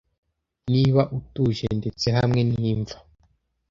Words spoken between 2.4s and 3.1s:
n'imva